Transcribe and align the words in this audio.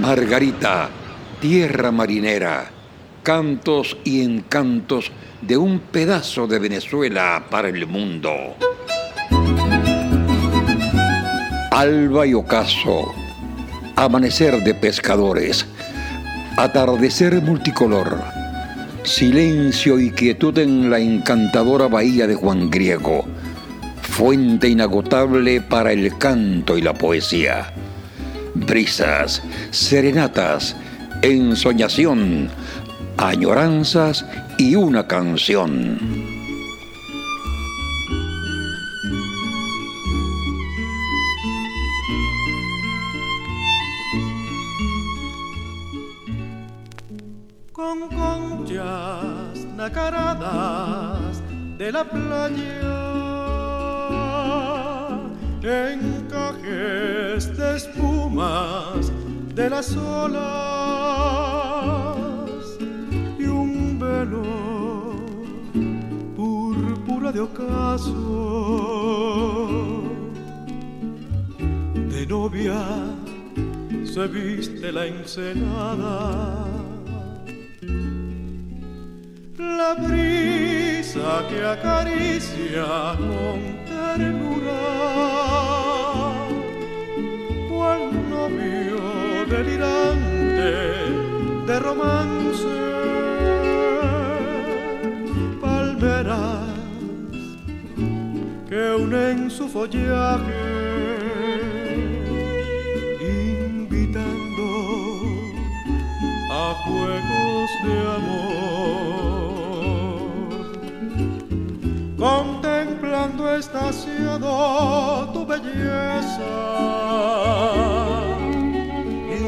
Margarita, 0.00 0.88
tierra 1.40 1.90
marinera, 1.90 2.70
cantos 3.24 3.96
y 4.04 4.22
encantos 4.22 5.10
de 5.42 5.56
un 5.56 5.80
pedazo 5.80 6.46
de 6.46 6.60
Venezuela 6.60 7.44
para 7.50 7.68
el 7.68 7.84
mundo. 7.84 8.30
Alba 11.72 12.26
y 12.28 12.34
ocaso, 12.34 13.12
amanecer 13.96 14.62
de 14.62 14.72
pescadores, 14.74 15.66
atardecer 16.56 17.42
multicolor, 17.42 18.22
silencio 19.02 19.98
y 19.98 20.12
quietud 20.12 20.56
en 20.58 20.90
la 20.90 21.00
encantadora 21.00 21.88
bahía 21.88 22.28
de 22.28 22.36
Juan 22.36 22.70
Griego, 22.70 23.26
fuente 24.02 24.68
inagotable 24.68 25.60
para 25.60 25.90
el 25.90 26.16
canto 26.18 26.78
y 26.78 26.82
la 26.82 26.94
poesía 26.94 27.72
brisas, 28.68 29.42
serenatas, 29.70 30.76
ensoñación, 31.22 32.50
añoranzas 33.16 34.26
y 34.58 34.74
una 34.74 35.06
canción. 35.06 35.98
Con 47.72 48.08
conchas 48.08 49.64
nacaradas 49.76 51.42
de 51.78 51.92
la 51.92 52.04
playa 52.04 52.97
encajes 55.68 57.56
de 57.56 57.76
espumas 57.76 59.12
de 59.54 59.68
las 59.68 59.94
olas 59.96 60.38
y 63.38 63.44
un 63.44 63.98
velo 63.98 64.42
púrpura 66.36 67.32
de 67.32 67.40
ocaso. 67.40 68.14
De 72.12 72.26
novia 72.26 72.80
se 74.04 74.26
viste 74.26 74.90
la 74.90 75.06
ensenada. 75.06 76.66
La 79.58 79.94
brisa 79.94 81.46
que 81.48 81.64
acaricia 81.64 83.16
con 83.18 83.60
ternura 83.86 85.27
delirante 89.48 90.70
de 91.66 91.78
romance, 91.80 92.66
palmeras 95.60 96.68
que 98.68 98.94
unen 99.04 99.50
su 99.50 99.68
follaje, 99.68 100.64
invitando 103.20 104.66
a 106.50 106.74
juegos 106.84 107.70
de 107.84 107.96
amor, 108.18 109.08
contemplando 112.18 113.42
estaciado 113.56 114.50
tu 115.32 115.46
belleza 115.46 116.58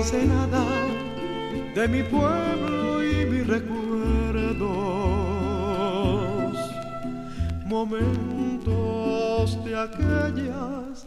nada 0.00 0.64
de 1.74 1.86
mi 1.86 2.02
pueblo 2.02 3.04
y 3.04 3.26
mis 3.26 3.46
recuerdos, 3.46 4.66
momentos 7.66 9.62
de 9.62 9.76
aquellas 9.76 11.04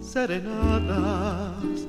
serenadas 0.00 1.86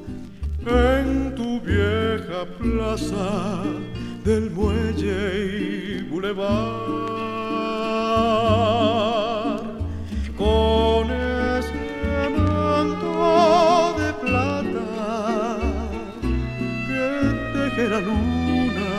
en 0.67 1.33
tu 1.33 1.59
vieja 1.61 2.45
plaza 2.59 3.63
del 4.23 4.51
muelle 4.51 5.99
y 5.99 6.03
bulevar. 6.03 7.15
Luna 17.99 18.93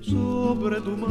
sobre 0.00 0.80
tu 0.80 0.96
mar. 0.96 1.08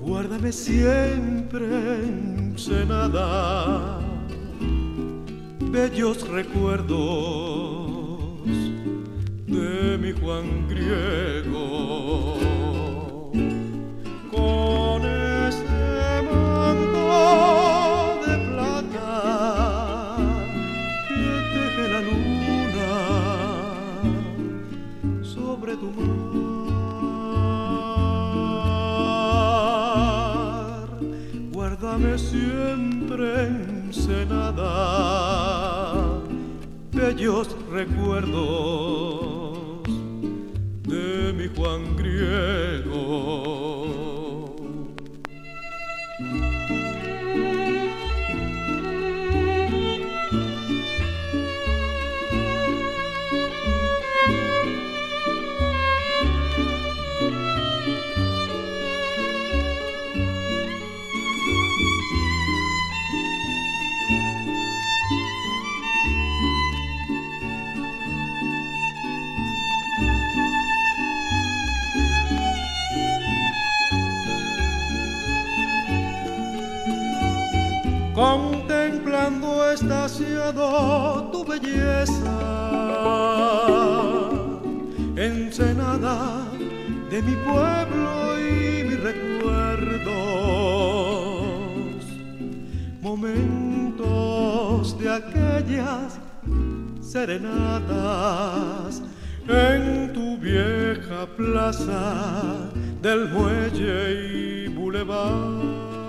Guárdame 0.00 0.52
siempre 0.52 1.66
ensenada, 2.04 4.00
bellos 5.70 6.28
recuerdos 6.28 6.92
de 9.46 9.98
mi 9.98 10.12
Juan 10.12 10.68
Griego. 10.68 12.51
Siempre 32.16 33.48
ensenada, 33.48 34.62
bellos 36.90 37.54
recuerdos 37.70 39.58
de 40.88 41.34
mi 41.34 41.48
Juan 41.54 41.94
Griego. 41.96 42.71
Estaciado 79.72 81.30
tu 81.32 81.44
belleza, 81.44 82.38
ensenada 85.16 86.46
de 87.10 87.20
mi 87.22 87.34
pueblo 87.36 88.38
y 88.38 88.84
mis 88.84 89.00
recuerdos, 89.00 90.12
momentos 93.00 94.98
de 94.98 95.08
aquellas 95.10 96.20
serenatas 97.00 99.00
en 99.48 100.12
tu 100.12 100.36
vieja 100.38 101.26
plaza 101.36 102.70
del 103.00 103.30
muelle 103.30 104.12
y 104.12 104.68
bulevar 104.68 106.02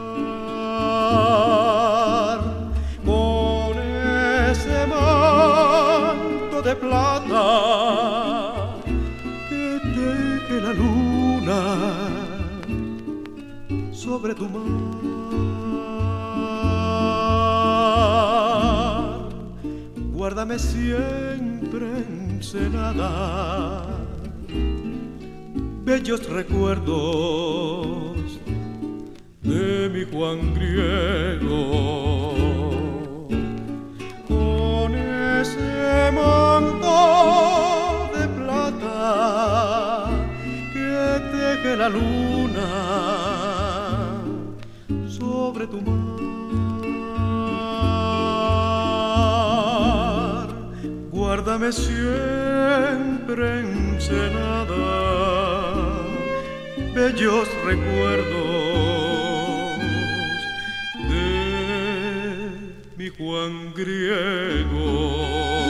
plata 6.84 8.76
que 9.50 9.80
deje 9.98 10.56
la 10.62 10.74
luna 10.82 11.62
sobre 13.92 14.34
tu 14.36 14.46
mar. 14.50 14.64
Guárdame 20.14 20.58
siempre 20.60 21.88
ensenada, 22.10 23.84
bellos 25.86 26.22
recuerdos 26.30 28.18
de 29.42 29.90
mi 29.94 30.04
Juan 30.12 30.54
Griego 30.54 32.23
manto 36.12 36.98
de 38.16 38.24
plata 38.38 40.10
que 40.74 40.92
teje 41.34 41.72
la 41.78 41.90
luna 41.90 42.69
sobre 45.07 45.63
tu 45.68 45.80
mar. 45.81 46.13
Guárdame 51.12 51.69
siempre 51.72 53.44
ensenada, 53.62 54.86
bellos 56.94 57.48
recuerdos 57.66 58.54
de 61.10 61.28
mi 62.98 63.07
Juan 63.10 63.74
griego. 63.74 65.62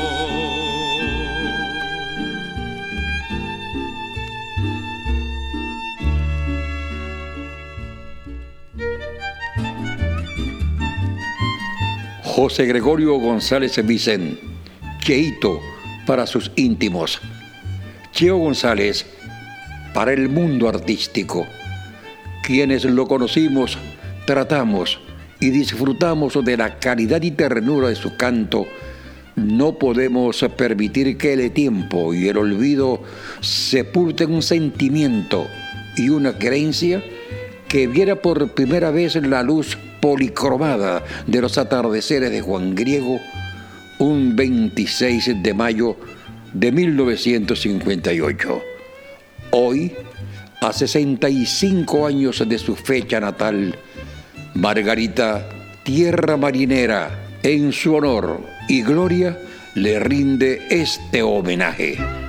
José 12.36 12.66
Gregorio 12.66 13.20
González 13.20 13.80
Vicen, 13.86 14.40
Cheito 15.02 15.62
para 16.08 16.26
sus 16.26 16.52
íntimos. 16.56 17.22
Cheo 18.12 18.38
González 18.38 19.06
para 19.94 20.14
el 20.14 20.30
mundo 20.30 20.68
artístico. 20.68 21.46
Quienes 22.42 22.86
lo 22.86 23.08
conocimos, 23.08 23.78
tratamos 24.26 25.00
y 25.40 25.52
disfrutamos 25.52 26.44
de 26.44 26.58
la 26.58 26.80
calidad 26.80 27.22
y 27.22 27.30
ternura 27.30 27.90
de 27.90 27.96
su 27.96 28.18
canto, 28.18 28.66
no 29.36 29.78
podemos 29.78 30.44
permitir 30.58 31.20
que 31.20 31.34
el 31.34 31.52
tiempo 31.52 32.16
y 32.16 32.30
el 32.30 32.38
olvido 32.38 33.04
sepulten 33.42 34.34
un 34.34 34.42
sentimiento 34.42 35.46
y 35.98 36.10
una 36.10 36.36
creencia 36.40 37.04
que 37.68 37.86
viera 37.86 38.16
por 38.16 38.56
primera 38.56 38.90
vez 38.90 39.18
la 39.18 39.44
luz 39.44 39.78
policromada 40.04 41.02
de 41.26 41.40
los 41.40 41.58
atardeceres 41.58 42.30
de 42.30 42.42
Juan 42.42 42.76
Griego 42.76 43.22
un 44.00 44.36
26 44.36 45.42
de 45.42 45.54
mayo 45.54 45.96
de 46.52 46.74
1958. 46.74 48.62
Hoy, 49.52 49.94
a 50.60 50.74
65 50.74 52.06
años 52.06 52.44
de 52.46 52.58
su 52.58 52.76
fecha 52.76 53.22
natal, 53.22 53.80
Margarita 54.56 55.48
Tierra 55.84 56.36
Marinera, 56.36 57.38
en 57.42 57.72
su 57.72 57.96
honor 57.96 58.42
y 58.68 58.82
gloria, 58.84 59.40
le 59.74 60.02
rinde 60.02 60.68
este 60.70 61.24
homenaje. 61.24 62.23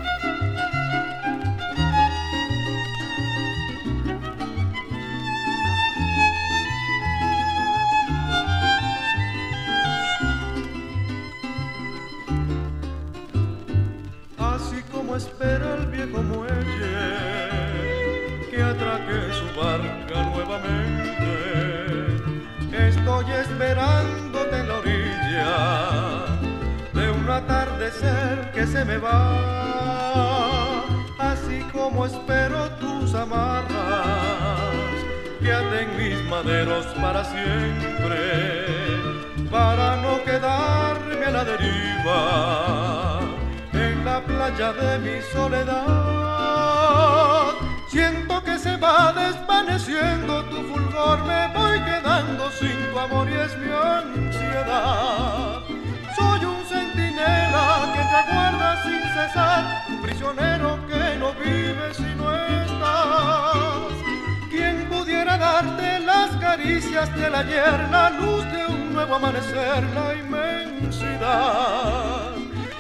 Del 66.64 67.34
ayer, 67.34 67.88
la 67.90 68.08
luz 68.08 68.43
de 68.50 68.64
un 68.66 68.94
nuevo 68.94 69.16
amanecer, 69.16 69.84
la 69.94 70.14
inmensidad. 70.14 71.20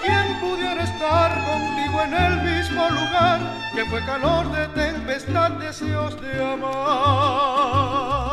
¿Quién 0.02 0.40
pudiera 0.40 0.84
estar 0.84 1.30
contigo 1.44 2.00
en 2.02 2.14
el 2.14 2.42
mismo 2.42 2.88
lugar 2.88 3.40
que 3.74 3.84
fue 3.84 4.02
calor 4.06 4.50
de 4.52 4.68
tempestad, 4.68 5.50
deseos 5.52 6.18
de 6.22 6.42
amar? 6.42 8.23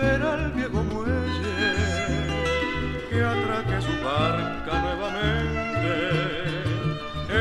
Espera 0.00 0.34
el 0.34 0.50
viejo 0.52 0.82
muelle 0.84 1.76
que 3.10 3.22
atraque 3.22 3.82
su 3.82 3.92
barca 4.02 4.78
nuevamente. 4.84 5.94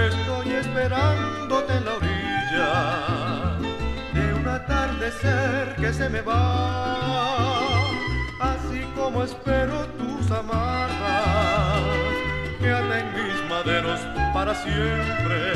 Estoy 0.08 0.52
esperándote 0.54 1.74
en 1.74 1.86
la 1.86 1.94
orilla 1.96 2.72
de 4.14 4.34
un 4.34 4.48
atardecer 4.48 5.76
que 5.78 5.94
se 5.94 6.10
me 6.10 6.22
va, 6.22 6.98
así 8.42 8.84
como 8.96 9.24
espero 9.24 9.86
tus 9.98 10.30
amarras 10.32 11.82
que 12.60 12.72
aten 12.72 13.06
mis 13.14 13.50
maderos 13.50 14.00
para 14.34 14.54
siempre, 14.54 15.54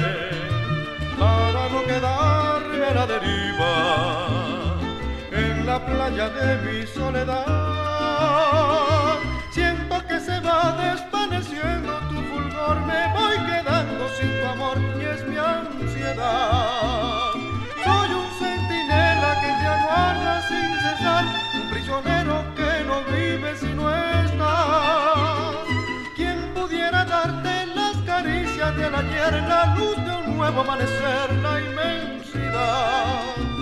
para 1.20 1.70
no 1.70 1.84
quedarme 1.84 2.86
a 2.86 2.94
la 2.94 3.08
deriva 3.08 4.23
la 5.74 5.80
playa 5.84 6.30
de 6.30 6.50
mi 6.66 6.86
soledad. 6.86 7.46
Siento 9.50 9.96
que 10.08 10.20
se 10.20 10.40
va 10.48 10.62
desvaneciendo 10.86 11.92
tu 12.10 12.18
fulgor, 12.30 12.78
me 12.92 13.02
voy 13.18 13.38
quedando 13.50 14.04
sin 14.18 14.30
tu 14.40 14.46
amor 14.56 14.78
y 15.02 15.04
es 15.14 15.22
mi 15.30 15.38
ansiedad. 15.38 17.32
Soy 17.86 18.10
un 18.22 18.30
centinela 18.40 19.32
que 19.42 19.52
te 19.60 19.68
aguarda 19.76 20.34
sin 20.50 20.70
cesar, 20.86 21.24
un 21.60 21.66
prisionero 21.72 22.36
que 22.58 22.72
no 22.90 22.98
vive 23.16 23.50
si 23.62 23.72
no 23.80 23.86
estás. 24.22 25.56
¿Quién 26.16 26.38
pudiera 26.54 27.04
darte 27.04 27.54
las 27.80 27.96
caricias 28.12 28.72
del 28.78 28.94
ayer, 28.94 29.34
la 29.54 29.64
luz 29.76 29.98
de 30.06 30.12
un 30.22 30.38
nuevo 30.38 30.62
amanecer, 30.62 31.28
la 31.46 31.54
inmensidad? 31.68 33.53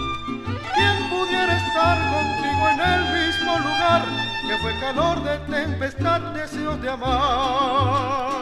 Pudiera 1.31 1.55
estar 1.55 1.97
contigo 2.11 2.69
en 2.73 2.79
el 2.81 3.01
mismo 3.25 3.57
lugar 3.59 4.03
que 4.47 4.57
fue 4.57 4.73
calor 4.79 5.23
de 5.23 5.37
tempestad, 5.55 6.21
deseos 6.33 6.81
de 6.81 6.89
amar. 6.89 8.41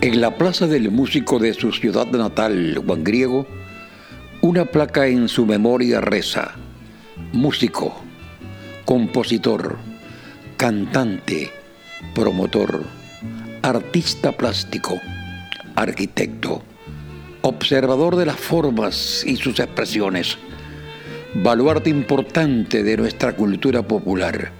En 0.00 0.20
la 0.20 0.36
plaza 0.38 0.68
del 0.68 0.92
músico 0.92 1.40
de 1.40 1.52
su 1.52 1.72
ciudad 1.72 2.06
natal, 2.06 2.80
Juan 2.86 3.02
Griego, 3.02 3.46
una 4.40 4.64
placa 4.64 5.08
en 5.08 5.28
su 5.28 5.44
memoria 5.44 6.00
reza, 6.00 6.54
músico, 7.32 8.07
compositor, 8.88 9.76
cantante, 10.56 11.50
promotor, 12.14 12.84
artista 13.60 14.32
plástico, 14.32 14.98
arquitecto, 15.76 16.62
observador 17.42 18.16
de 18.16 18.24
las 18.24 18.36
formas 18.36 19.24
y 19.26 19.36
sus 19.36 19.60
expresiones, 19.60 20.38
baluarte 21.34 21.90
importante 21.90 22.82
de 22.82 22.96
nuestra 22.96 23.36
cultura 23.36 23.86
popular. 23.86 24.52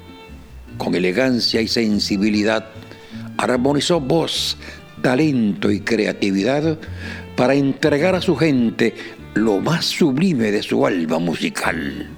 Con 0.76 0.94
elegancia 0.94 1.62
y 1.62 1.68
sensibilidad, 1.68 2.66
armonizó 3.38 3.98
voz, 3.98 4.58
talento 5.00 5.70
y 5.70 5.80
creatividad 5.80 6.76
para 7.34 7.54
entregar 7.54 8.14
a 8.14 8.20
su 8.20 8.36
gente 8.36 8.94
lo 9.32 9.58
más 9.60 9.86
sublime 9.86 10.50
de 10.50 10.62
su 10.62 10.84
alma 10.84 11.18
musical. 11.18 12.17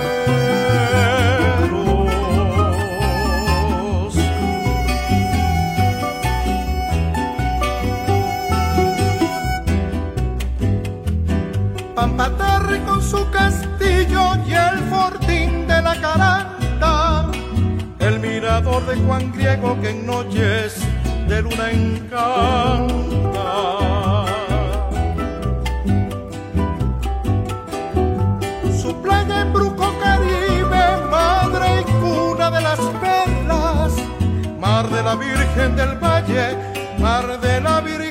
castillo 13.29 14.35
y 14.47 14.53
el 14.53 14.79
fortín 14.89 15.67
de 15.67 15.81
la 15.81 15.99
caranta, 15.99 17.31
el 17.99 18.19
mirador 18.19 18.85
de 18.85 18.95
Juan 18.97 19.31
Griego 19.31 19.79
que 19.81 19.89
en 19.89 20.05
noches 20.05 20.81
de 21.27 21.41
luna 21.41 21.71
encanta. 21.71 23.07
Su 28.81 28.95
playa 29.01 29.41
en 29.41 29.53
Bruco 29.53 29.93
Caribe, 29.99 30.83
madre 31.09 31.81
y 31.81 31.83
cuna 32.01 32.49
de 32.49 32.61
las 32.61 32.79
perlas, 32.79 33.93
mar 34.59 34.89
de 34.89 35.03
la 35.03 35.15
Virgen 35.15 35.75
del 35.75 35.97
Valle, 35.97 36.57
mar 36.99 37.39
de 37.39 37.61
la 37.61 37.81
Virgen 37.81 38.10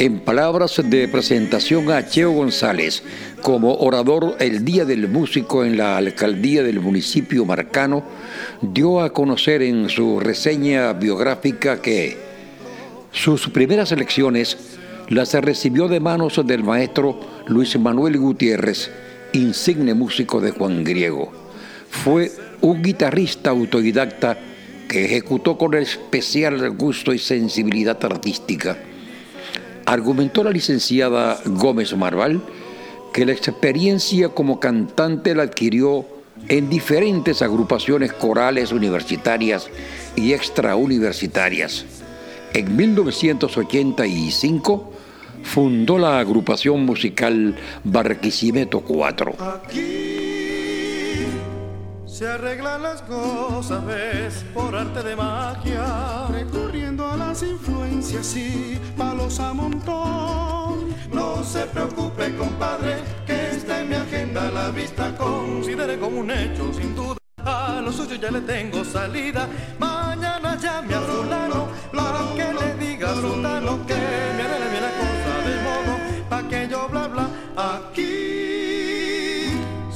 en 0.00 0.20
palabras 0.20 0.80
de 0.82 1.08
presentación 1.08 1.90
a 1.90 2.08
Cheo 2.08 2.30
González 2.30 3.02
como 3.42 3.74
orador 3.74 4.34
el 4.38 4.64
Día 4.64 4.86
del 4.86 5.08
Músico 5.08 5.62
en 5.62 5.76
la 5.76 5.98
alcaldía 5.98 6.62
del 6.62 6.80
municipio 6.80 7.44
Marcano, 7.44 8.02
dio 8.62 9.02
a 9.02 9.12
conocer 9.12 9.60
en 9.60 9.90
su 9.90 10.18
reseña 10.18 10.94
biográfica 10.94 11.82
que 11.82 12.16
sus 13.12 13.50
primeras 13.50 13.92
elecciones 13.92 14.56
las 15.10 15.34
recibió 15.34 15.86
de 15.86 16.00
manos 16.00 16.40
del 16.46 16.64
maestro 16.64 17.20
Luis 17.46 17.78
Manuel 17.78 18.16
Gutiérrez, 18.16 18.90
insigne 19.34 19.92
músico 19.92 20.40
de 20.40 20.52
Juan 20.52 20.82
Griego. 20.82 21.30
Fue 21.90 22.32
un 22.62 22.80
guitarrista 22.80 23.50
autodidacta 23.50 24.38
que 24.88 25.04
ejecutó 25.04 25.58
con 25.58 25.74
especial 25.74 26.70
gusto 26.70 27.12
y 27.12 27.18
sensibilidad 27.18 28.02
artística. 28.02 28.78
Argumentó 29.90 30.44
la 30.44 30.52
licenciada 30.52 31.40
Gómez 31.44 31.96
Marval 31.96 32.40
que 33.12 33.26
la 33.26 33.32
experiencia 33.32 34.28
como 34.28 34.60
cantante 34.60 35.34
la 35.34 35.42
adquirió 35.42 36.06
en 36.46 36.70
diferentes 36.70 37.42
agrupaciones 37.42 38.12
corales 38.12 38.70
universitarias 38.70 39.68
y 40.14 40.32
extrauniversitarias. 40.32 41.86
En 42.54 42.76
1985 42.76 44.92
fundó 45.42 45.98
la 45.98 46.20
agrupación 46.20 46.86
musical 46.86 47.56
Barquisimeto 47.82 48.82
4. 48.82 49.34
Se 52.20 52.28
arreglan 52.28 52.82
las 52.82 53.00
cosas, 53.00 53.82
ves, 53.86 54.44
por 54.52 54.76
arte 54.76 55.02
de 55.02 55.16
magia, 55.16 56.26
recurriendo 56.28 57.08
a 57.08 57.16
las 57.16 57.42
influencias 57.42 58.36
y 58.36 58.78
palos 58.94 59.40
a 59.40 59.54
montón. 59.54 60.94
No 61.10 61.42
se 61.42 61.64
preocupe, 61.64 62.36
compadre, 62.36 62.96
que 63.26 63.52
está 63.52 63.80
en 63.80 63.88
mi 63.88 63.94
agenda 63.94 64.50
la 64.50 64.68
vista, 64.68 65.16
considere 65.16 65.98
como 65.98 66.20
un 66.20 66.30
hecho, 66.30 66.70
sin 66.74 66.94
duda. 66.94 67.16
A 67.42 67.80
lo 67.82 67.90
suyo 67.90 68.16
ya 68.16 68.30
le 68.30 68.42
tengo 68.42 68.84
salida. 68.84 69.48
Mañana 69.78 70.58
llame 70.60 70.94
a 70.96 71.00
fulano 71.00 71.68
para 71.90 72.20
que 72.36 72.52
le 72.52 72.86
diga 72.86 73.12
a 73.12 73.14
sultano 73.14 73.86
que 73.86 73.94
me 73.94 74.42
arregle 74.42 74.68
bien 74.68 74.82
la 74.82 74.92
cosa 75.00 75.32
de 75.48 75.56
modo 75.62 76.28
pa' 76.28 76.42
que 76.50 76.68
yo 76.68 76.86
bla 76.86 77.08
bla. 77.08 77.30
Aquí 77.56 78.09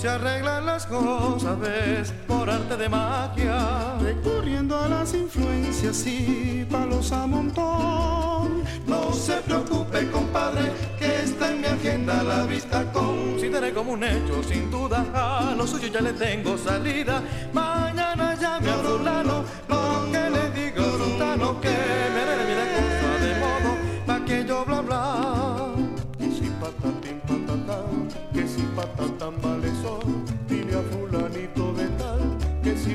se 0.04 0.10
arreglan 0.10 0.66
las 0.66 0.84
cosas, 0.84 1.58
ves, 1.60 2.12
por 2.28 2.50
arte 2.50 2.76
de 2.76 2.90
magia, 2.90 3.96
recurriendo 4.02 4.78
a 4.78 4.86
las 4.86 5.14
influencias 5.14 6.06
y 6.06 6.66
palos 6.70 7.10
a 7.10 7.26
montón. 7.26 8.64
No 8.86 9.14
se 9.14 9.36
preocupe, 9.36 10.10
compadre, 10.10 10.70
que 10.98 11.06
está 11.22 11.50
en 11.50 11.62
mi 11.62 11.66
agenda 11.68 12.22
la 12.22 12.44
vista 12.44 12.84
consideré 12.92 13.72
como 13.72 13.92
un 13.92 14.04
hecho, 14.04 14.42
sin 14.42 14.70
duda. 14.70 15.06
A 15.14 15.54
lo 15.54 15.66
suyo 15.66 15.88
ya 15.88 16.02
le 16.02 16.12
tengo 16.12 16.58
salida. 16.58 17.22
Mañana 17.54 18.34
llame 18.34 18.68
a 18.68 18.74
fulano, 18.74 19.33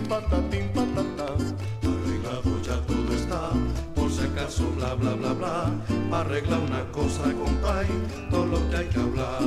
patatín 0.09 0.67
patatán, 0.73 1.37
arreglado 1.83 2.61
ya 2.63 2.77
todo 2.87 3.13
está, 3.13 3.51
por 3.95 4.11
si 4.11 4.21
acaso 4.25 4.63
bla 4.75 4.95
bla 4.95 5.13
bla 5.13 5.33
bla, 5.33 6.19
arregla 6.19 6.57
una 6.57 6.83
cosa 6.91 7.23
compay, 7.23 7.87
todo 8.31 8.47
lo 8.47 8.69
que 8.69 8.77
hay 8.77 8.87
que 8.87 8.99
hablar. 8.99 9.39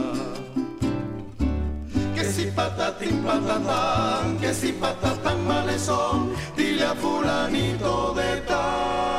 Que 2.14 2.24
si 2.24 2.44
patatín 2.52 3.18
patatán, 3.24 4.38
que 4.38 4.54
si 4.54 4.72
patatán 4.72 5.46
males 5.46 5.82
son, 5.82 6.32
dile 6.56 6.84
a 6.84 6.94
fulanito 6.94 8.14
de 8.14 8.36
tal. 8.42 9.11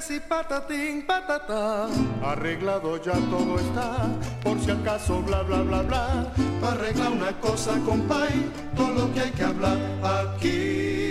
Si 0.00 0.18
patatín 0.18 1.06
patatán, 1.06 1.90
arreglado 2.24 2.96
ya 2.96 3.12
todo 3.28 3.58
está, 3.58 4.08
por 4.42 4.58
si 4.58 4.70
acaso 4.70 5.22
bla 5.22 5.42
bla 5.42 5.62
bla 5.62 5.82
bla, 5.82 6.32
arregla 6.62 7.10
una 7.10 7.32
cosa 7.40 7.72
compay, 7.84 8.50
todo 8.74 8.92
lo 8.92 9.12
que 9.12 9.20
hay 9.20 9.30
que 9.30 9.42
hablar 9.42 9.78
aquí. 10.02 11.09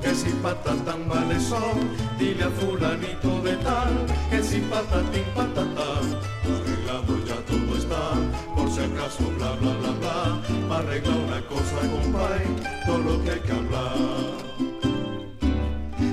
Que 0.00 0.14
si 0.14 0.30
patatán 0.42 1.06
vale 1.06 1.38
son, 1.38 1.76
dile 2.18 2.44
a 2.44 2.50
fulanito 2.50 3.42
de 3.42 3.54
tal, 3.56 4.06
que 4.30 4.42
si 4.42 4.60
patatín 4.60 5.24
patatán, 5.34 6.04
arreglado 6.44 7.18
ya 7.26 7.36
todo 7.44 7.76
está, 7.76 8.14
por 8.56 8.70
si 8.70 8.80
acaso 8.80 9.24
bla 9.36 9.52
bla 9.60 9.72
bla 9.74 9.92
bla, 10.00 10.78
arregla 10.78 11.14
una 11.16 11.40
cosa 11.42 11.76
compay, 11.92 12.46
todo 12.86 12.98
lo 12.98 13.22
que 13.22 13.30
hay 13.30 13.40
que 13.40 13.52
hablar. 13.52 13.96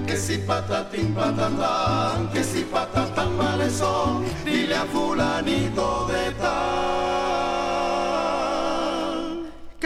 Que 0.05 0.17
si 0.17 0.37
patatín 0.39 1.13
patatán, 1.13 2.29
que 2.33 2.43
si 2.43 2.63
patatán 2.63 3.37
vale 3.37 3.69
son, 3.69 4.25
dile 4.43 4.75
a 4.75 4.85
fulanito 4.85 6.07
de 6.07 6.31
tal. 6.31 7.16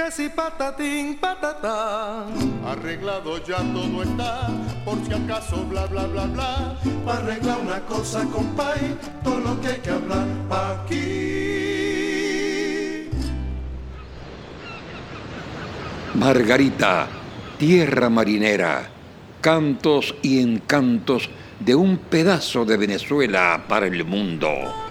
Que 0.02 0.10
si 0.10 0.30
patatín 0.30 1.20
patatán, 1.20 2.34
arreglado 2.66 3.38
ya 3.46 3.58
todo 3.58 4.02
está, 4.02 4.50
por 4.84 4.98
si 5.06 5.14
acaso 5.14 5.64
bla 5.66 5.86
bla 5.86 6.08
bla 6.08 6.26
bla, 6.26 6.76
pa' 7.06 7.18
arreglar 7.18 7.60
una 7.62 7.80
cosa 7.82 8.26
compay, 8.26 8.98
todo 9.24 9.40
lo 9.42 9.62
que 9.62 9.68
hay 9.68 9.80
que 9.80 9.92
hablar 9.92 10.26
pa' 10.50 10.82
aquí. 10.82 11.22
Margarita, 16.16 17.08
tierra 17.60 18.10
marinera, 18.10 18.90
cantos 19.40 20.16
y 20.24 20.42
encantos 20.42 21.30
de 21.60 21.76
un 21.76 21.98
pedazo 21.98 22.66
de 22.66 22.78
Venezuela 22.78 23.66
para 23.68 23.86
el 23.86 24.04
mundo. 24.04 24.91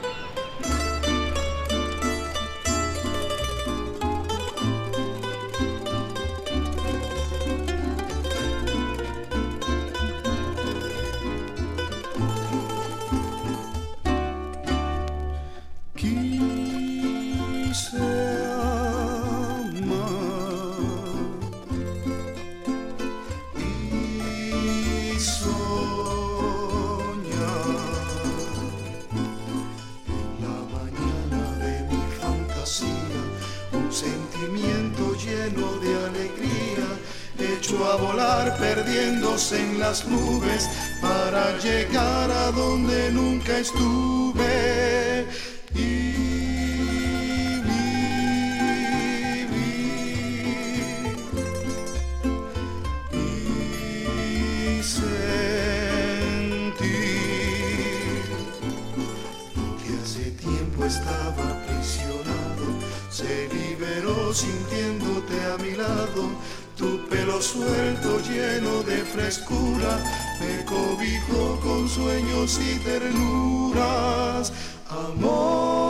Suelto 67.41 68.21
lleno 68.21 68.83
de 68.83 68.99
frescura, 68.99 69.99
me 70.41 70.65
cobijó 70.65 71.59
con 71.61 71.89
sueños 71.89 72.59
y 72.61 72.79
ternuras, 72.81 74.53
amor, 74.89 75.87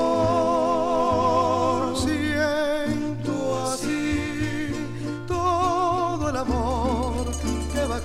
siento 1.99 3.65
así 3.69 4.73
todo 5.27 6.31
el 6.31 6.37
amor 6.37 7.27
que 7.73 7.85
va 7.87 7.97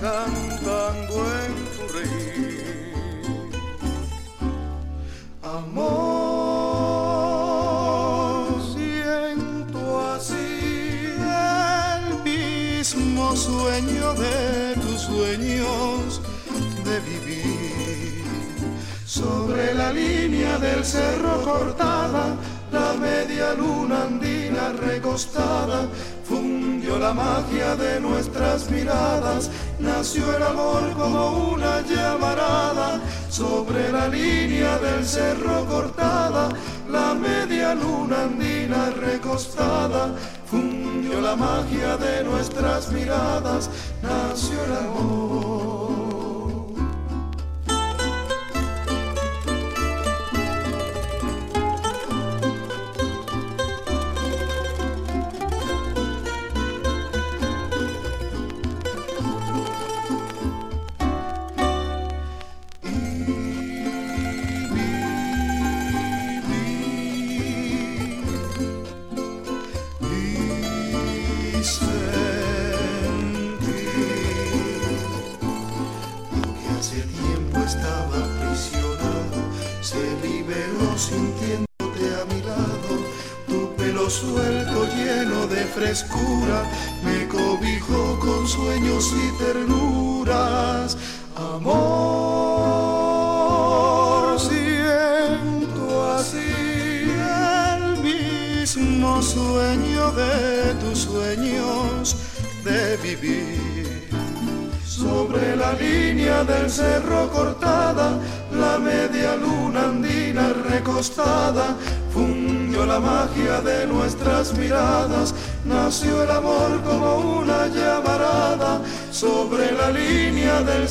la 19.86 19.92
línea 19.92 20.58
del 20.58 20.84
cerro 20.84 21.42
cortada, 21.42 22.34
la 22.72 22.92
media 22.94 23.54
luna 23.54 24.02
andina 24.02 24.72
recostada, 24.72 25.86
fundió 26.28 26.98
la 26.98 27.14
magia 27.14 27.76
de 27.76 28.00
nuestras 28.00 28.68
miradas, 28.68 29.48
nació 29.78 30.36
el 30.36 30.42
amor 30.42 30.92
como 30.94 31.52
una 31.54 31.82
llamarada, 31.82 33.00
sobre 33.28 33.92
la 33.92 34.08
línea 34.08 34.76
del 34.78 35.06
cerro 35.06 35.64
cortada, 35.66 36.48
la 36.90 37.14
media 37.14 37.72
luna 37.76 38.24
andina 38.24 38.90
recostada, 38.90 40.16
fundió 40.50 41.20
la 41.20 41.36
magia 41.36 41.96
de 41.96 42.24
nuestras 42.24 42.90
miradas, 42.90 43.70
nació 44.02 44.64
el 44.64 44.72
amor. 44.84 45.35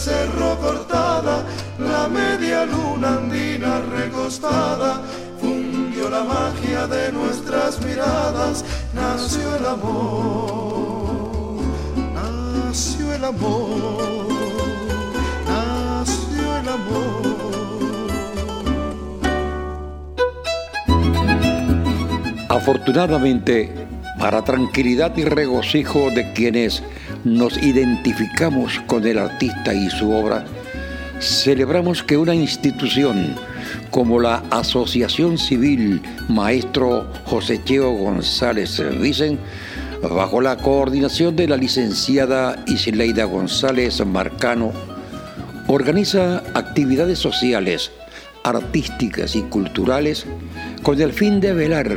Cerro 0.06 0.56
cortada, 0.60 1.44
la 1.80 2.08
media 2.08 2.64
luna 2.64 3.16
andina 3.18 3.82
recostada, 3.82 5.02
fundió 5.42 6.12
la 6.12 6.24
magia 6.24 6.86
de 6.86 7.12
nuestras 7.12 7.84
miradas, 7.84 8.64
nació 8.94 9.56
el 9.56 9.66
amor, 9.66 11.58
nació 12.14 13.14
el 13.16 13.26
amor, 13.26 14.28
nació 15.48 16.58
el 16.60 16.70
amor. 16.70 17.26
Afortunadamente, 22.48 23.74
para 24.20 24.44
tranquilidad 24.44 25.18
y 25.18 25.26
regocijo 25.26 26.12
de 26.12 26.32
quienes 26.34 26.84
nos 27.26 27.58
identificamos 27.58 28.80
con 28.86 29.06
el 29.06 29.18
artista 29.18 29.74
y 29.74 29.90
su 29.90 30.12
obra, 30.12 30.46
celebramos 31.20 32.04
que 32.04 32.18
una 32.18 32.36
institución 32.36 33.36
como 33.90 34.20
la 34.20 34.44
Asociación 34.52 35.40
Civil 35.40 36.02
Maestro 36.30 37.12
José 37.26 37.60
Cheo 37.64 37.92
González 37.94 38.82
Vicen, 39.02 39.40
bajo 40.02 40.40
la 40.40 40.56
coordinación 40.58 41.36
de 41.36 41.48
la 41.48 41.58
licenciada 41.58 42.64
Isileida 42.68 43.26
González 43.26 44.06
Marcano, 44.06 44.72
organiza 45.68 46.44
actividades 46.54 47.18
sociales, 47.18 47.92
artísticas 48.44 49.36
y 49.36 49.42
culturales 49.42 50.28
con 50.84 51.02
el 51.02 51.12
fin 51.12 51.40
de 51.40 51.54
velar 51.54 51.92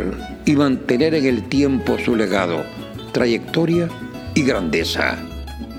y 0.46 0.52
mantener 0.52 1.14
en 1.14 1.26
el 1.26 1.42
tiempo 1.50 1.98
su 2.02 2.16
legado, 2.16 2.64
trayectoria 3.12 3.90
y 4.07 4.07
grandeza. 4.42 5.16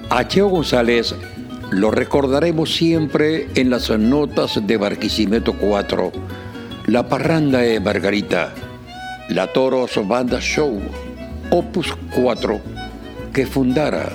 A 0.09 0.27
Cheo 0.27 0.47
González 0.47 1.15
lo 1.71 1.91
recordaremos 1.91 2.75
siempre 2.75 3.47
en 3.55 3.69
las 3.69 3.89
notas 3.89 4.59
de 4.65 4.77
Barquisimeto 4.77 5.53
4, 5.53 6.11
La 6.87 7.07
Parranda 7.07 7.59
de 7.59 7.79
Margarita, 7.79 8.53
La 9.29 9.47
Toros 9.47 9.99
Banda 10.07 10.39
Show, 10.39 10.81
Opus 11.51 11.93
4, 12.15 12.59
que 13.33 13.45
fundara, 13.45 14.09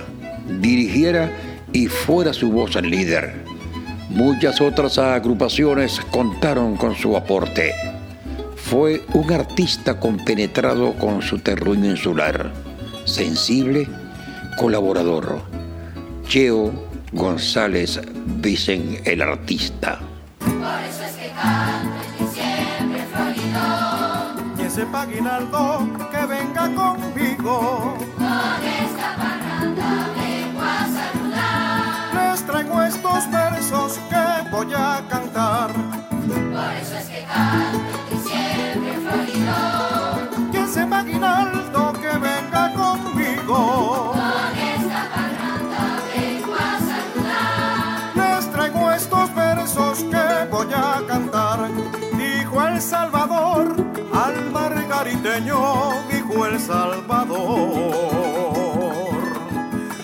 dirigiera 0.61 1.31
y 1.73 1.87
fuera 1.87 2.33
su 2.33 2.51
voz 2.51 2.77
al 2.77 2.91
líder. 2.91 3.35
Muchas 4.11 4.61
otras 4.61 4.99
agrupaciones 4.99 6.01
contaron 6.11 6.77
con 6.77 6.95
su 6.95 7.17
aporte 7.17 7.73
fue 8.65 9.03
un 9.13 9.31
artista 9.31 10.01
compenetrado 10.01 10.95
con 10.95 11.21
su 11.21 11.39
terruño 11.39 11.91
insular, 11.91 12.51
sensible, 13.05 13.87
colaborador. 14.57 15.41
Cheo 16.27 16.73
González 17.13 18.01
Vicen 18.27 19.01
el 19.05 19.23
artista. 19.23 19.99
Por 20.39 20.81
eso 20.89 21.05
es 21.05 21.13
que 21.17 21.31
canto 21.31 21.97
en 22.05 22.27
diciembre 22.27 23.05
florido. 23.13 24.59
Y 24.59 24.63
ese 24.63 24.87
paguinaldo 24.87 25.89
que 26.11 26.27
venga 26.27 26.75
conmigo. 26.75 27.97
Con 28.17 28.65
esta 28.65 29.17
parranda 29.17 30.11
vengo 30.17 30.61
a 30.61 30.87
saludar. 30.99 32.33
Les 32.33 32.47
traigo 32.47 32.83
estos 32.83 33.31
versos 33.31 33.99
que 34.11 34.51
voy 34.51 34.73
a 34.75 35.03
cantar. 35.09 35.94
Salvador 52.85 53.75
al 54.13 54.51
margariteño, 54.51 56.05
dijo 56.13 56.47
el 56.47 56.61
Salvador. 56.61 57.95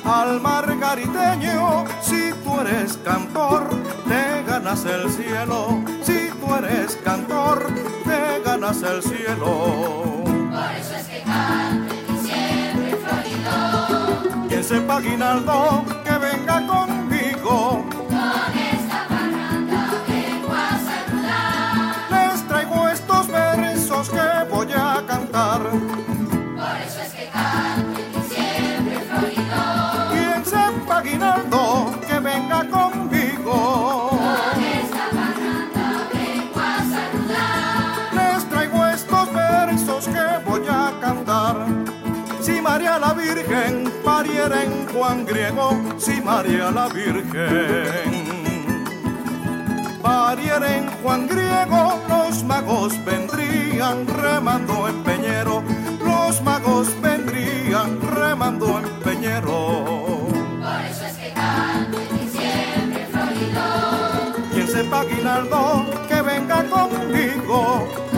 Al 0.05 0.41
margariteño, 0.41 1.85
si 2.01 2.33
tú 2.43 2.59
eres 2.61 2.99
cantor, 3.05 3.69
te 4.09 4.43
ganas 4.51 4.85
el 4.87 5.11
cielo. 5.11 5.83
Si 6.03 6.31
tú 6.41 6.55
eres 6.55 6.97
cantor, 7.05 7.67
te 8.05 8.41
ganas 8.45 8.83
el 8.83 9.03
cielo. 9.03 10.25
Por 10.25 10.73
eso 10.81 10.97
es 10.97 11.07
que 11.07 11.23
canto 11.23 11.95
en 11.95 12.17
diciembre 12.17 12.97
florido. 13.05 14.49
Quien 14.49 14.65
sepa 14.65 14.97
aguinaldo, 14.97 15.85
que 16.03 16.17
venga 16.17 16.67
conmigo. 16.67 18.00
Virgen 43.51 43.93
pariera 44.05 44.63
en 44.63 44.87
Juan 44.93 45.27
Griego, 45.27 45.77
si 45.99 46.21
María 46.21 46.71
la 46.71 46.87
Virgen 46.87 48.31
pariera 50.01 50.77
en 50.77 50.87
Juan 51.03 51.27
Griego, 51.27 51.99
los 52.09 52.45
magos 52.45 52.93
vendrían 53.05 54.07
remando 54.07 54.87
en 54.87 55.03
Peñero, 55.03 55.65
los 56.05 56.41
magos 56.43 56.89
vendrían 57.03 58.01
remando 58.01 58.79
en 58.79 58.89
Peñero. 59.03 60.29
Por 60.63 60.85
eso 60.89 61.07
es 61.07 61.17
que 61.17 61.33
canto 61.33 61.99
en 61.99 62.21
diciembre 62.21 63.09
florido. 63.11 64.49
Quien 64.53 64.69
sepa 64.69 65.01
aguinaldo, 65.01 65.87
que 66.09 66.23
venga 66.23 66.63
conmigo. 66.71 68.10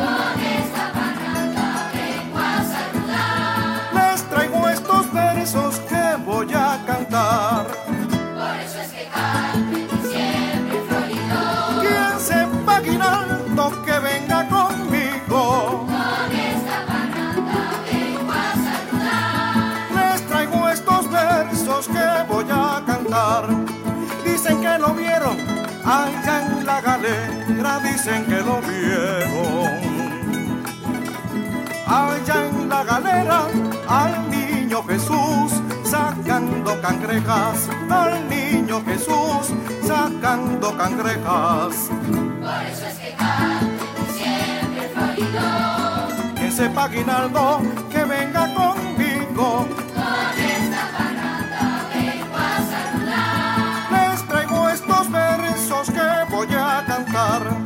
Dicen 28.02 28.24
que 28.24 28.40
lo 28.40 28.60
vieron. 28.62 29.92
Allá 31.86 32.48
en 32.48 32.68
la 32.68 32.82
galera, 32.82 33.42
al 33.88 34.30
niño 34.30 34.82
Jesús 34.88 35.52
sacando 35.84 36.80
cangrejas, 36.80 37.68
al 37.88 38.28
niño 38.28 38.82
Jesús 38.84 39.54
sacando 39.86 40.76
cangrejas. 40.76 41.90
Por 42.40 42.62
eso 42.70 42.86
es 42.86 42.98
que 42.98 43.14
canto 43.14 43.84
en 43.94 44.06
diciembre 44.06 44.90
florido. 44.94 46.34
Quien 46.34 46.52
sepa 46.52 46.84
aguinaldo, 46.84 47.60
que 47.92 48.04
venga 48.04 48.52
conmigo. 48.52 49.68
Con 49.94 50.34
esta 50.40 50.82
parranda 50.96 51.86
vengo 51.94 52.36
a 52.36 52.56
saludar. 52.72 54.10
Les 54.10 54.28
traigo 54.28 54.68
estos 54.70 55.10
versos 55.12 55.90
que 55.90 56.34
voy 56.34 56.48
a 56.52 56.84
cantar. 56.84 57.62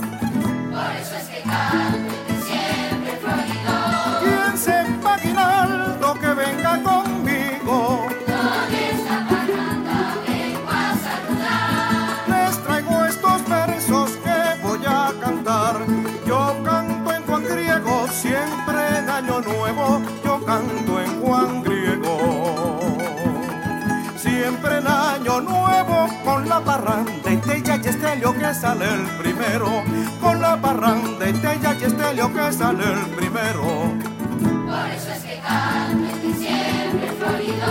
Estelio 28.07 28.39
que 28.39 28.55
sale 28.55 28.85
el 28.85 29.03
primero. 29.19 29.83
Con 30.21 30.41
la 30.41 30.57
parranda 30.61 31.29
y 31.29 31.33
Tella 31.33 31.75
y 31.75 31.85
Estelio 31.85 32.33
que 32.33 32.53
sale 32.53 32.85
el 32.85 33.01
primero. 33.17 33.63
Por 33.63 34.91
eso 34.91 35.11
es 35.11 35.25
que 35.25 35.41
canto 35.41 36.15
en 36.15 36.23
diciembre 36.23 37.13
florido. 37.19 37.67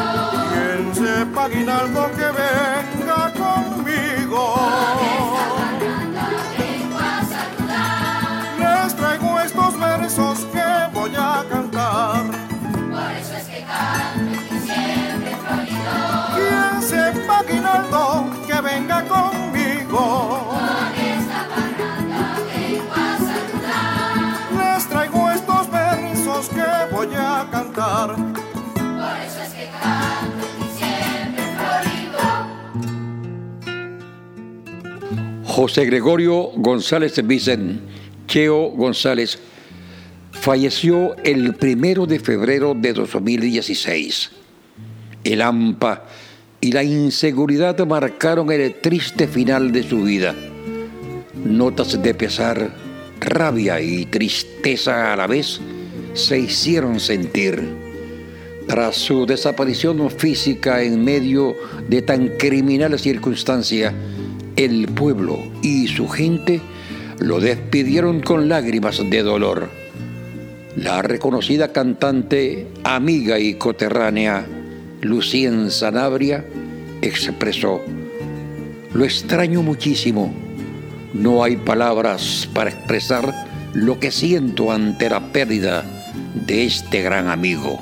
Quien 0.51 0.93
sepa 0.93 1.45
aguinaldo 1.45 2.11
que 2.11 2.27
venga 2.41 3.31
conmigo. 3.31 4.55
Parranda 5.55 6.29
vengo 6.57 6.97
a 6.99 7.23
saludar. 7.33 8.83
Les 8.83 8.95
traigo 8.95 9.39
estos 9.39 9.79
versos 9.79 10.39
José 35.55 35.85
Gregorio 35.85 36.51
González 36.57 37.25
Vicen, 37.25 37.79
Cheo 38.27 38.71
González, 38.71 39.39
falleció 40.33 41.15
el 41.23 41.55
primero 41.55 42.05
de 42.05 42.19
febrero 42.19 42.75
de 42.77 42.91
2016. 42.91 44.31
El 45.23 45.41
AMPA 45.41 46.03
y 46.59 46.73
la 46.73 46.83
inseguridad 46.83 47.79
marcaron 47.87 48.51
el 48.51 48.81
triste 48.81 49.29
final 49.29 49.71
de 49.71 49.83
su 49.83 50.03
vida. 50.03 50.35
Notas 51.45 52.03
de 52.03 52.13
pesar, 52.13 52.75
rabia 53.21 53.79
y 53.79 54.07
tristeza 54.07 55.13
a 55.13 55.15
la 55.15 55.25
vez 55.25 55.61
se 56.15 56.37
hicieron 56.37 56.99
sentir. 56.99 57.63
Tras 58.67 58.97
su 58.97 59.25
desaparición 59.25 60.11
física 60.11 60.81
en 60.81 61.01
medio 61.01 61.55
de 61.87 62.01
tan 62.01 62.27
criminal 62.37 62.99
circunstancia, 62.99 63.93
el 64.55 64.87
pueblo 64.87 65.39
y 65.61 65.87
su 65.87 66.07
gente 66.07 66.61
lo 67.19 67.39
despidieron 67.39 68.21
con 68.21 68.49
lágrimas 68.49 69.01
de 69.09 69.23
dolor. 69.23 69.69
La 70.75 71.01
reconocida 71.01 71.71
cantante, 71.71 72.67
amiga 72.83 73.39
y 73.39 73.55
coterránea 73.55 74.45
Lucien 75.01 75.71
Sanabria 75.71 76.45
expresó, 77.01 77.81
lo 78.93 79.05
extraño 79.05 79.61
muchísimo, 79.61 80.33
no 81.13 81.43
hay 81.43 81.55
palabras 81.57 82.49
para 82.53 82.71
expresar 82.71 83.33
lo 83.73 83.99
que 83.99 84.11
siento 84.11 84.71
ante 84.71 85.09
la 85.09 85.31
pérdida 85.31 85.85
de 86.33 86.65
este 86.65 87.01
gran 87.01 87.29
amigo. 87.29 87.81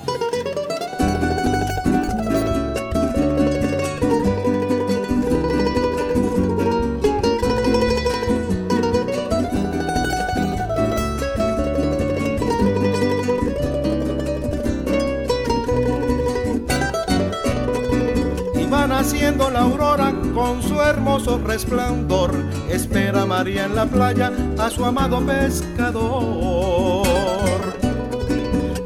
La 19.38 19.62
aurora 19.62 20.14
con 20.34 20.62
su 20.62 20.80
hermoso 20.82 21.40
resplandor. 21.40 22.34
Espera 22.70 23.26
María 23.26 23.66
en 23.66 23.76
la 23.76 23.86
playa 23.86 24.32
a 24.60 24.70
su 24.70 24.86
amado 24.86 25.20
pescador. 25.26 27.08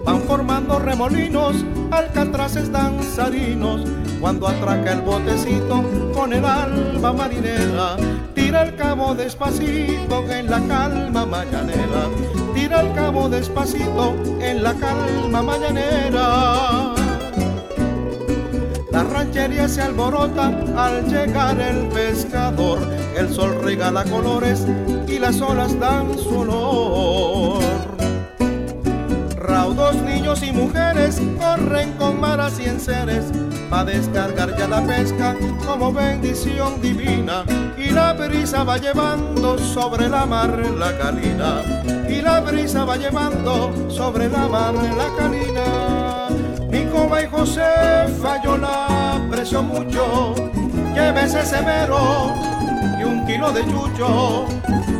Van 0.05 0.21
formando 0.21 0.79
remolinos, 0.79 1.65
alcatraces 1.91 2.71
danzarinos. 2.71 3.83
Cuando 4.21 4.47
atraca 4.47 4.93
el 4.93 5.01
botecito 5.01 5.83
con 6.13 6.33
el 6.33 6.43
alba 6.43 7.13
marinera, 7.13 7.97
tira 8.33 8.63
el 8.63 8.75
cabo 8.75 9.13
despacito 9.13 10.23
en 10.31 10.49
la 10.49 10.59
calma 10.67 11.25
mañanera. 11.25 12.09
Tira 12.55 12.81
el 12.81 12.93
cabo 12.93 13.29
despacito 13.29 14.15
en 14.41 14.63
la 14.63 14.73
calma 14.73 15.43
mañanera. 15.43 16.96
Ranchería 19.17 19.67
se 19.67 19.81
alborota 19.81 20.53
al 20.77 21.07
llegar 21.07 21.59
el 21.59 21.87
pescador. 21.87 22.77
El 23.17 23.33
sol 23.33 23.63
regala 23.63 24.03
colores 24.03 24.63
y 25.07 25.17
las 25.17 25.41
olas 25.41 25.77
dan 25.79 26.15
su 26.19 26.41
olor. 26.41 27.63
Raudos 29.35 29.95
niños 30.03 30.43
y 30.43 30.51
mujeres 30.51 31.19
corren 31.39 31.93
con 31.93 32.21
maras 32.21 32.59
y 32.59 32.65
enseres 32.65 33.25
pa' 33.71 33.85
descargar 33.85 34.55
ya 34.55 34.67
la 34.67 34.85
pesca 34.85 35.35
como 35.65 35.91
bendición 35.91 36.79
divina. 36.79 37.43
Y 37.75 37.89
la 37.89 38.13
brisa 38.13 38.63
va 38.63 38.77
llevando 38.77 39.57
sobre 39.57 40.09
la 40.09 40.27
mar 40.27 40.59
la 40.77 40.95
calina. 40.95 41.63
Y 42.07 42.21
la 42.21 42.39
brisa 42.41 42.85
va 42.85 42.97
llevando 42.97 43.73
sobre 43.89 44.29
la 44.29 44.47
mar 44.47 44.75
la 44.75 45.09
calina. 45.17 46.27
Mi 46.69 46.85
coma 46.91 47.23
y 47.23 47.25
Josefa 47.25 48.43
yo 48.43 48.57
aprecio 49.47 49.63
mucho. 49.63 50.35
Llévese 50.93 51.45
severo 51.45 52.33
y 52.99 53.03
un 53.03 53.25
kilo 53.25 53.51
de 53.51 53.61
chucho. 53.65 54.45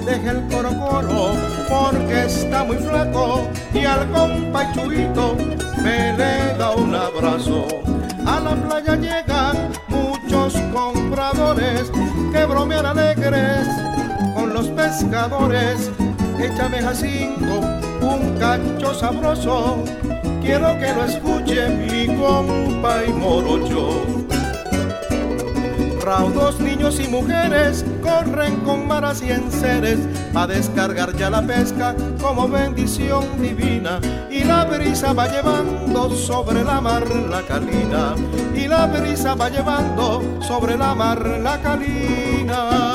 Deje 0.06 0.30
el 0.30 0.48
coro 0.48 0.70
coro 0.80 1.34
porque 1.70 2.26
está 2.26 2.64
muy 2.64 2.78
flaco 2.78 3.48
y 3.74 3.84
al 3.84 4.10
compa 4.12 4.72
Chuito 4.74 5.36
me 5.84 6.14
le 6.14 6.58
da 6.58 6.72
un 6.72 6.96
abrazo. 6.96 7.68
A 8.26 8.40
la 8.40 8.56
playa 8.56 8.96
llegan 8.96 9.72
muchos 9.90 10.54
compradores 10.74 11.92
que 12.32 12.46
bromean 12.46 12.86
alegres 12.86 13.68
con 14.34 14.54
los 14.54 14.68
pescadores. 14.70 15.92
Échame 16.40 16.82
jacinto, 16.82 17.60
un 18.02 18.38
cacho 18.40 18.94
sabroso. 18.94 19.84
Quiero 20.42 20.78
que 20.80 20.94
lo 20.94 21.04
escuche 21.04 21.68
mi 21.70 22.08
compa 22.16 23.04
y 23.06 23.12
morocho. 23.12 24.27
Raudos 26.08 26.62
niños 26.62 27.02
y 27.02 27.08
mujeres 27.10 27.84
corren 28.02 28.62
con 28.62 28.88
maras 28.88 29.22
y 29.22 29.30
enseres 29.30 30.00
a 30.34 30.48
descargar 30.48 31.14
ya 31.18 31.30
la 31.30 31.42
pesca 31.42 31.94
como 32.22 32.48
bendición 32.48 33.26
divina 33.42 34.00
y 34.32 34.46
la 34.46 34.64
brisa 34.64 35.12
va 35.12 35.28
llevando 35.28 36.10
sobre 36.12 36.64
la 36.64 36.80
mar 36.80 37.06
la 37.10 37.42
calina 37.42 38.16
y 38.56 38.70
la 38.70 38.86
brisa 38.86 39.36
va 39.36 39.50
llevando 39.50 40.24
sobre 40.40 40.78
la 40.78 40.96
mar 40.96 41.20
la 41.44 41.62
calina. 41.62 42.87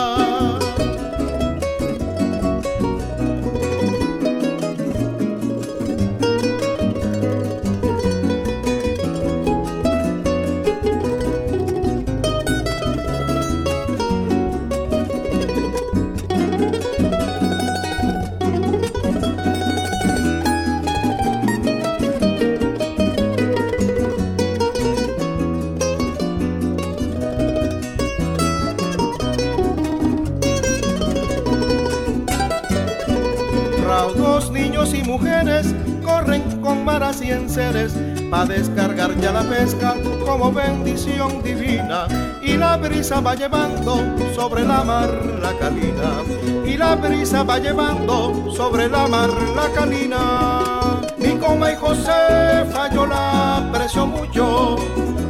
Corren 36.04 36.42
con 36.60 36.84
maras 36.84 37.22
y 37.22 37.30
enseres 37.30 37.94
para 38.30 38.46
descargar 38.46 39.14
ya 39.20 39.32
la 39.32 39.42
pesca 39.42 39.94
como 40.24 40.52
bendición 40.52 41.42
divina. 41.42 42.06
Y 42.42 42.56
la 42.56 42.76
brisa 42.76 43.20
va 43.20 43.34
llevando 43.34 44.00
sobre 44.34 44.64
la 44.64 44.84
mar 44.84 45.10
la 45.40 45.56
calina 45.58 46.22
y 46.66 46.76
la 46.76 46.96
brisa 46.96 47.42
va 47.42 47.58
llevando 47.58 48.50
sobre 48.52 48.88
la 48.88 49.06
mar 49.06 49.30
la 49.54 49.68
calina 49.74 51.00
mi 51.18 51.36
coma 51.38 51.72
y 51.72 51.76
José 51.76 52.64
falló 52.72 53.06
la 53.06 53.58
aprecio 53.58 54.06
mucho. 54.06 54.76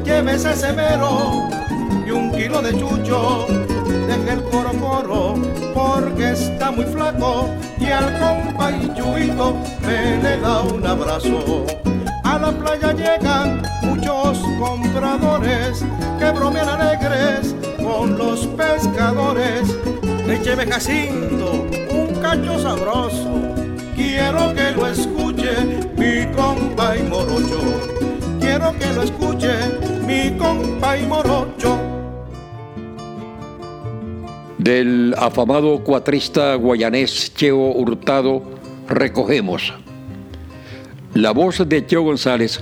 Llévese 0.05 0.53
ese 0.53 0.73
mero 0.73 1.49
y 2.07 2.11
un 2.11 2.33
kilo 2.33 2.63
de 2.63 2.73
chucho 2.79 3.47
el 4.15 4.43
coro 4.45 4.73
coro 4.81 5.35
porque 5.75 6.33
está 6.33 6.71
muy 6.71 6.85
flaco 6.85 7.49
y 7.79 7.87
al 7.87 8.19
compa 8.19 8.71
y 8.71 8.93
me 9.87 10.23
le 10.23 10.41
da 10.41 10.63
un 10.63 10.87
abrazo. 10.87 11.65
A 12.25 12.39
la 12.39 12.53
playa 12.53 12.93
llegan 12.93 13.63
muchos 13.83 14.39
compradores 14.59 15.85
que 16.19 16.31
bromean 16.31 16.69
alegres 16.69 17.55
con 17.83 18.19
los 18.19 18.47
pescadores. 18.49 19.77
Écheme 20.29 20.67
Jacinto, 20.67 21.67
un 21.91 22.15
cacho 22.21 22.59
sabroso. 22.59 23.41
Quiero 23.95 24.55
que 24.55 24.71
lo 24.73 24.87
escuche 24.87 25.53
mi 25.97 26.27
compa 26.35 26.97
y 26.97 27.03
morocho. 27.05 27.61
Quiero 28.41 28.73
que 28.79 28.93
lo 28.93 29.03
escuche 29.03 29.53
mi 30.07 30.37
compa 30.37 30.97
y 30.99 31.07
morocho 31.07 31.92
del 34.63 35.15
afamado 35.19 35.83
cuatrista 35.83 36.55
guayanés 36.55 37.35
Cheo 37.35 37.73
Hurtado 37.73 38.43
recogemos 38.89 39.75
la 41.15 41.33
voz 41.33 41.69
de 41.69 41.85
Cheo 41.85 42.03
González 42.03 42.61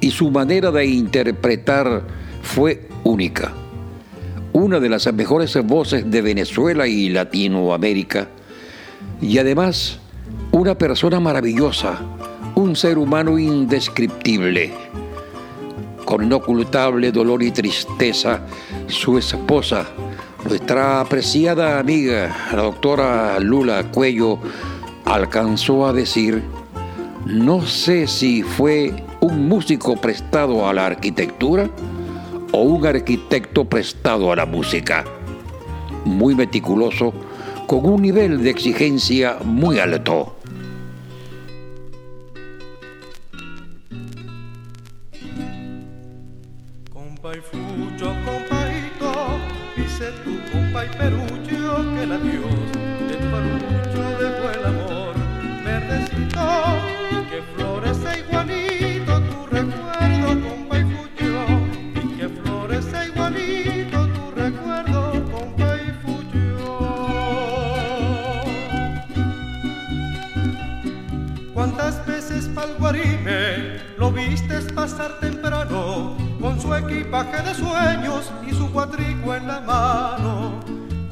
y 0.00 0.10
su 0.12 0.30
manera 0.30 0.70
de 0.70 0.86
interpretar 0.86 2.02
fue 2.42 2.88
única. 3.04 3.52
Una 4.52 4.80
de 4.80 4.88
las 4.88 5.12
mejores 5.12 5.56
voces 5.66 6.10
de 6.10 6.22
Venezuela 6.22 6.86
y 6.86 7.08
Latinoamérica 7.08 8.28
y 9.20 9.38
además 9.38 9.98
una 10.52 10.78
persona 10.78 11.20
maravillosa, 11.20 12.00
un 12.54 12.76
ser 12.76 12.96
humano 12.96 13.38
indescriptible. 13.38 14.72
Con 16.04 16.24
inocultable 16.24 17.12
dolor 17.12 17.42
y 17.42 17.50
tristeza, 17.50 18.40
su 18.86 19.18
esposa, 19.18 19.86
nuestra 20.44 21.00
apreciada 21.00 21.78
amiga, 21.78 22.34
la 22.52 22.62
doctora 22.62 23.38
Lula 23.40 23.90
Cuello, 23.90 24.38
alcanzó 25.04 25.86
a 25.86 25.92
decir, 25.92 26.42
no 27.26 27.62
sé 27.62 28.06
si 28.06 28.42
fue 28.42 29.04
un 29.20 29.48
músico 29.48 29.96
prestado 29.96 30.66
a 30.66 30.72
la 30.72 30.86
arquitectura 30.86 31.68
o 32.52 32.62
un 32.62 32.86
arquitecto 32.86 33.64
prestado 33.64 34.32
a 34.32 34.36
la 34.36 34.46
música. 34.46 35.04
Muy 36.04 36.34
meticuloso, 36.34 37.12
con 37.66 37.86
un 37.86 38.02
nivel 38.02 38.42
de 38.42 38.50
exigencia 38.50 39.36
muy 39.44 39.78
alto. 39.78 40.36
Pasar 74.80 75.12
temprano 75.20 76.16
con 76.40 76.58
su 76.58 76.74
equipaje 76.74 77.42
de 77.42 77.54
sueños 77.54 78.32
y 78.46 78.54
su 78.54 78.72
cuatrico 78.72 79.34
en 79.34 79.46
la 79.46 79.60
mano, 79.60 80.58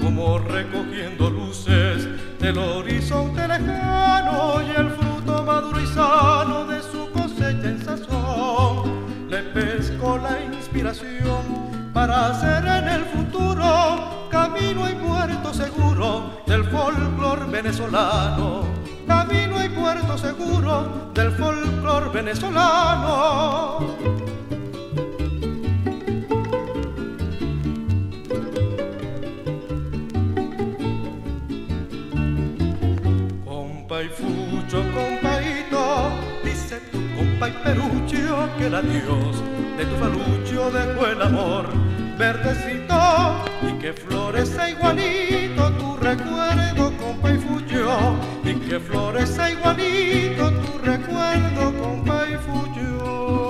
como 0.00 0.38
recogiendo 0.38 1.28
luces 1.28 2.09
del 2.40 2.57
horizonte 2.57 3.46
lejano 3.46 4.62
y 4.62 4.70
el 4.70 4.88
fruto 4.92 5.42
maduro 5.42 5.83
y 5.83 5.87
sano 5.87 6.64
de 6.64 6.81
su 6.81 7.11
cosecha 7.12 7.68
en 7.68 7.85
sazón. 7.85 9.28
Le 9.28 9.42
pesco 9.42 10.16
la 10.16 10.42
inspiración 10.42 11.90
para 11.92 12.28
hacer 12.28 12.64
en 12.64 12.88
el 12.88 13.04
futuro 13.04 14.28
camino 14.31 14.88
y 14.88 14.94
puerto 14.94 15.52
seguro 15.52 16.40
del 16.46 16.64
folclor 16.64 17.50
venezolano 17.50 18.88
camino 19.09 19.64
y 19.64 19.68
puerto 19.71 20.16
seguro 20.18 21.11
del 21.14 21.33
folclor 21.33 22.12
venezolano. 22.12 23.97
Compa 33.44 34.03
y 34.03 34.09
fucho, 34.09 34.85
compaito, 34.92 36.11
dice 36.44 36.81
tu 36.92 36.99
compa 37.16 37.49
y 37.49 37.53
perucho 37.64 38.49
que 38.59 38.71
la 38.71 38.83
Dios 38.83 39.42
de 39.79 39.85
tu 39.87 39.97
falucho 39.97 40.71
dejó 40.71 41.07
el 41.07 41.23
amor 41.23 41.66
verdecito 42.18 43.44
y 43.62 43.79
que 43.79 43.92
florece 43.92 44.71
igualito 44.71 45.71
tu 45.73 45.97
recuerdo, 45.97 46.92
compa 46.99 47.31
y 47.31 47.38
fucho 47.38 47.58
y 48.44 48.55
que 48.55 48.81
florece 48.81 49.53
igualito 49.53 50.51
tu 50.51 50.79
recuerdo, 50.79 51.72
compa 51.81 52.24
y 52.29 52.37
fuyo. 52.46 53.48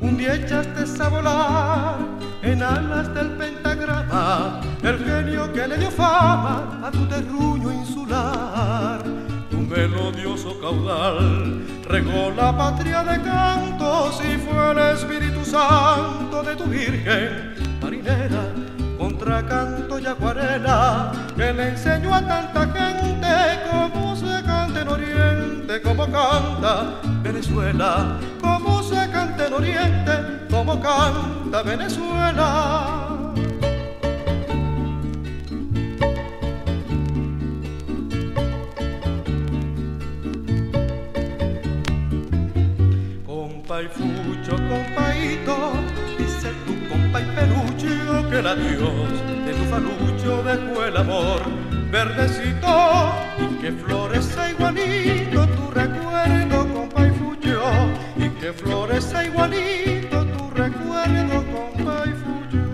Un 0.00 0.16
día 0.16 0.34
echaste 0.34 1.02
a 1.02 1.08
volar 1.08 1.96
en 2.42 2.62
alas 2.62 3.12
del 3.14 3.30
pentagrama, 3.32 4.60
el 4.82 4.98
genio 5.04 5.52
que 5.52 5.66
le 5.66 5.78
dio 5.78 5.90
fama 5.90 6.80
a 6.84 6.90
tu 6.90 7.06
terruño 7.06 7.72
insular. 7.72 9.02
Tu 9.50 9.58
melodioso 9.58 10.60
caudal 10.60 11.62
regó 11.88 12.30
la 12.30 12.56
patria 12.56 13.02
de 13.02 13.20
cantos 13.22 14.20
y 14.24 14.36
fue 14.38 14.72
el 14.72 14.78
Espíritu 14.94 15.44
Santo 15.44 16.42
de 16.42 16.56
tu 16.56 16.64
Virgen 16.64 17.65
canto 19.44 19.98
y 19.98 20.06
acuarela 20.06 21.12
que 21.36 21.52
le 21.52 21.68
enseñó 21.68 22.14
a 22.14 22.22
tanta 22.22 22.66
gente 22.72 23.26
cómo 23.70 24.16
se 24.16 24.42
canta 24.44 24.80
en 24.80 24.88
Oriente, 24.88 25.82
cómo 25.82 26.04
canta 26.06 27.00
Venezuela, 27.22 28.18
cómo 28.40 28.82
se 28.82 29.10
canta 29.10 29.46
en 29.46 29.52
Oriente, 29.52 30.12
cómo 30.50 30.80
canta 30.80 31.62
Venezuela. 31.62 33.32
Compa 43.26 43.82
y 43.82 43.88
fucho, 43.88 44.56
compaito, 44.56 45.85
que 48.30 48.42
la 48.42 48.54
Dios 48.54 49.26
falucho 49.70 50.42
dejó 50.42 50.84
el 50.84 50.96
amor 50.96 51.40
verdecito 51.90 53.12
y 53.38 53.54
que 53.60 53.72
florece 53.72 54.50
igualito 54.50 55.46
tu 55.48 55.70
recuerdo, 55.70 56.66
compa 56.72 57.06
y 57.06 57.10
fuyo, 57.10 57.60
y 58.16 58.28
que 58.40 58.52
florece 58.52 59.26
igualito 59.26 60.24
tu 60.24 60.50
recuerdo, 60.50 61.44
compa 61.52 62.04
y 62.06 62.12
fuyo. 62.22 62.64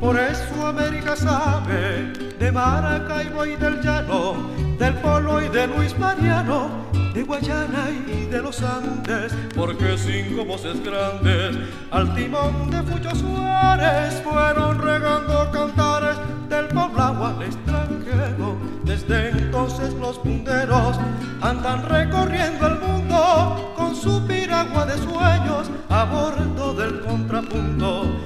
Por 0.00 0.18
eso 0.18 0.66
América 0.66 1.16
sabe 1.16 2.12
de 2.38 2.52
Maracaibo 2.52 3.46
y 3.46 3.56
del 3.56 3.80
Llano, 3.80 4.50
del 4.78 4.94
Polo 4.94 5.42
y 5.42 5.48
de 5.48 5.66
Luis 5.68 5.98
Mariano 5.98 6.92
de 7.12 7.22
Guayana 7.22 7.90
y 8.06 8.26
de 8.26 8.42
los 8.42 8.62
Andes, 8.62 9.32
porque 9.54 9.96
cinco 9.96 10.44
voces 10.44 10.82
grandes 10.82 11.56
al 11.90 12.14
timón 12.14 12.70
de 12.70 12.82
Fucho 12.82 13.14
Suárez 13.14 14.22
fueron 14.22 14.78
regando 14.80 15.50
cantares 15.52 16.16
del 16.48 16.68
poblado 16.68 17.26
al 17.26 17.42
extranjero. 17.42 18.56
Desde 18.84 19.30
entonces 19.30 19.94
los 19.94 20.18
punteros 20.18 20.98
andan 21.40 21.88
recorriendo 21.88 22.66
el 22.66 22.78
mundo 22.80 23.74
con 23.76 23.94
su 23.94 24.26
piragua 24.26 24.86
de 24.86 24.98
sueños 24.98 25.70
a 25.88 26.04
bordo 26.04 26.74
del 26.74 27.00
contrapunto 27.00 28.22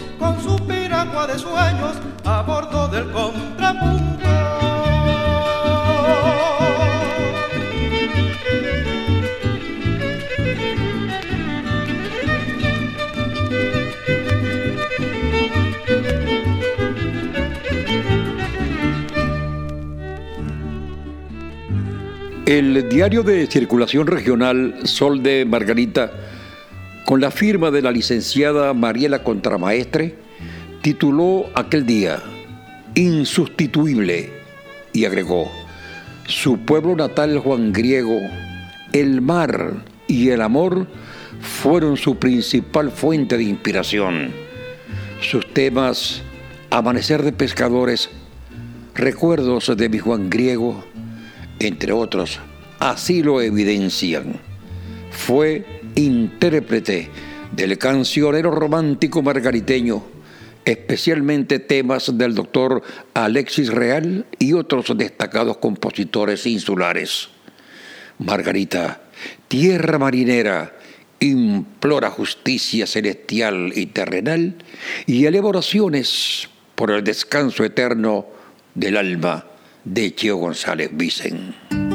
fuga 1.06 1.26
de 1.26 1.38
sueños 1.38 1.96
a 2.24 2.42
bordo 2.42 2.88
del 2.88 3.10
contrapunto. 3.10 4.45
El 22.46 22.88
diario 22.88 23.24
de 23.24 23.44
circulación 23.48 24.06
regional 24.06 24.76
Sol 24.84 25.20
de 25.20 25.44
Margarita, 25.44 26.12
con 27.04 27.20
la 27.20 27.32
firma 27.32 27.72
de 27.72 27.82
la 27.82 27.90
licenciada 27.90 28.72
Mariela 28.72 29.24
Contramaestre, 29.24 30.14
tituló 30.80 31.46
aquel 31.56 31.84
día 31.86 32.22
Insustituible 32.94 34.30
y 34.92 35.06
agregó, 35.06 35.50
su 36.28 36.58
pueblo 36.58 36.94
natal 36.94 37.36
Juan 37.40 37.72
Griego, 37.72 38.20
el 38.92 39.20
mar 39.22 39.82
y 40.06 40.28
el 40.28 40.40
amor 40.40 40.86
fueron 41.40 41.96
su 41.96 42.20
principal 42.20 42.92
fuente 42.92 43.36
de 43.38 43.42
inspiración. 43.42 44.30
Sus 45.20 45.52
temas, 45.52 46.22
Amanecer 46.70 47.24
de 47.24 47.32
Pescadores, 47.32 48.08
Recuerdos 48.94 49.76
de 49.76 49.88
mi 49.88 49.98
Juan 49.98 50.30
Griego, 50.30 50.84
entre 51.58 51.92
otros, 51.92 52.38
así 52.78 53.22
lo 53.22 53.40
evidencian. 53.40 54.40
Fue 55.10 55.64
intérprete 55.94 57.08
del 57.52 57.78
cancionero 57.78 58.50
romántico 58.50 59.22
margariteño, 59.22 60.02
especialmente 60.64 61.58
temas 61.58 62.16
del 62.18 62.34
doctor 62.34 62.82
Alexis 63.14 63.68
Real 63.68 64.26
y 64.38 64.52
otros 64.52 64.96
destacados 64.96 65.58
compositores 65.58 66.46
insulares. 66.46 67.28
Margarita, 68.18 69.00
tierra 69.48 69.98
marinera, 69.98 70.76
implora 71.20 72.10
justicia 72.10 72.86
celestial 72.86 73.72
y 73.74 73.86
terrenal 73.86 74.56
y 75.06 75.24
eleva 75.24 75.48
oraciones 75.48 76.48
por 76.74 76.90
el 76.90 77.02
descanso 77.02 77.64
eterno 77.64 78.26
del 78.74 78.98
alma 78.98 79.46
de 79.86 80.14
Chio 80.14 80.36
González 80.36 80.90
Vicen. 80.92 81.85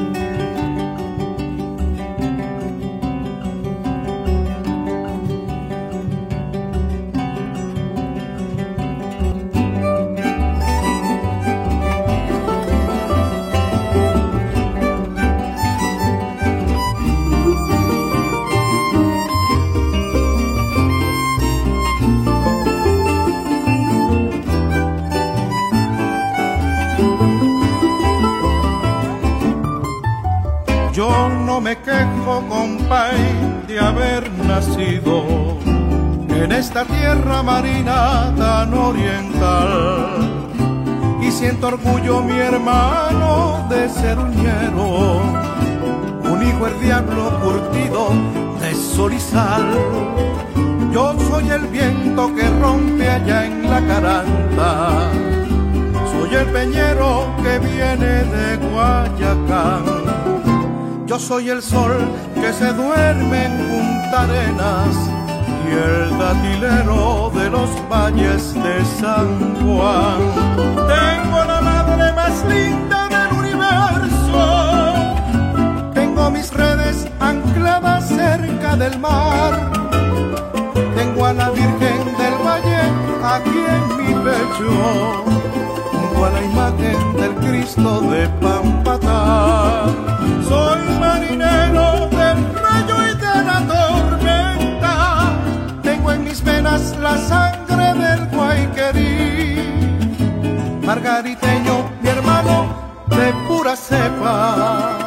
Soy 61.22 61.49
el 61.49 61.61
sol 61.61 62.09
que 62.34 62.51
se 62.51 62.74
duerme 62.74 63.45
en 63.45 63.57
Punta 63.69 64.24
Arenas 64.24 64.95
y 65.67 65.69
el 65.72 66.17
datilero 66.17 67.32
de 67.36 67.49
los 67.49 67.69
valles 67.88 68.53
de 68.55 68.84
San 68.99 69.55
Juan. 69.61 70.19
Tengo 70.57 71.43
la 71.45 71.61
madre 71.61 72.11
más 72.13 72.43
linda 72.45 73.07
del 73.07 73.32
universo. 73.38 74.41
Tengo 75.93 76.32
mis 76.32 76.51
redes 76.51 77.07
ancladas 77.19 78.07
cerca 78.07 78.76
del 78.76 78.97
mar. 78.99 79.72
Tengo 80.95 81.26
a 81.26 81.34
la 81.34 81.51
Virgen 81.51 82.05
del 82.17 82.34
Valle 82.43 82.82
aquí 83.24 83.59
en 83.76 83.97
mi 83.97 84.13
pecho 84.26 85.24
junto 85.91 86.26
a 86.26 86.30
la 86.32 86.41
imagen 86.41 87.13
del 87.15 87.36
Cristo 87.36 88.01
de 88.01 88.28
Pampatá. 88.41 90.11
Del 91.38 92.54
rayo 92.54 92.96
y 93.08 93.14
de 93.16 93.44
la 93.46 93.66
tormenta. 93.66 95.32
Tengo 95.82 96.12
en 96.12 96.26
mis 96.26 96.44
venas 96.44 96.98
la 97.00 97.18
sangre 97.18 97.94
del 97.94 98.28
Guayquerí. 98.28 99.56
Margariteño, 100.86 101.90
mi 102.02 102.10
hermano, 102.10 102.76
de 103.08 103.34
pura 103.48 103.78
cepa. 103.78 104.98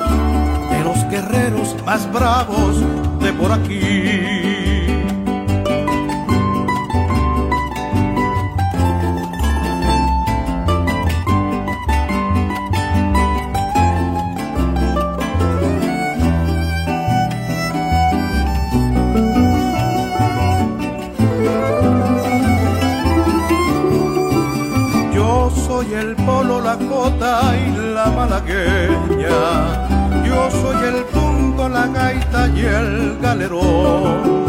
De 0.70 0.83
los 0.83 1.07
guerreros 1.11 1.77
más 1.85 2.11
bravos 2.11 2.77
de 3.20 3.33
por 3.35 3.53
aquí. 3.53 4.43
Cota 27.05 27.55
y 27.57 27.70
la 27.94 28.07
malagueña. 28.07 29.40
Yo 30.26 30.50
soy 30.50 30.80
el 30.92 31.05
punto, 31.14 31.68
la 31.68 31.86
gaita 31.86 32.48
y 32.48 32.61
el 32.61 33.18
galerón. 33.20 34.44